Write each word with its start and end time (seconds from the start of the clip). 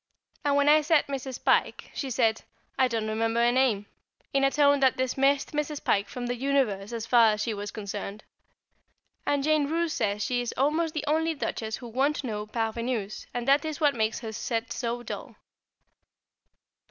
And 0.43 0.55
when 0.55 0.67
I 0.67 0.81
said 0.81 1.05
Mrs. 1.05 1.43
Pike, 1.43 1.91
she 1.93 2.09
said, 2.09 2.41
"I 2.75 2.87
don't 2.87 3.07
remember 3.07 3.45
the 3.45 3.51
name," 3.51 3.85
in 4.33 4.43
a 4.43 4.49
tone 4.49 4.79
that 4.79 4.97
dismissed 4.97 5.51
Mrs. 5.51 5.83
Pike 5.83 6.07
from 6.09 6.25
the 6.25 6.33
universe 6.35 6.91
as 6.91 7.05
far 7.05 7.33
as 7.33 7.41
she 7.43 7.53
was 7.53 7.69
concerned; 7.69 8.23
and 9.27 9.43
Jane 9.43 9.67
Roose 9.67 9.93
says 9.93 10.23
she 10.23 10.41
is 10.41 10.55
almost 10.57 10.95
the 10.95 11.05
only 11.05 11.35
Duchess 11.35 11.75
who 11.75 11.87
won't 11.87 12.23
know 12.23 12.47
parvenues, 12.47 13.27
and 13.31 13.47
that 13.47 13.63
is 13.63 13.79
what 13.79 13.93
makes 13.93 14.21
her 14.21 14.31
set 14.33 14.73
so 14.73 15.03
dull. 15.03 15.35